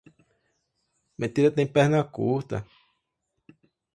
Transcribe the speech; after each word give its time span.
Mentira 1.19 1.51
tem 1.55 1.67
perna 1.75 2.03
curta. 2.15 2.57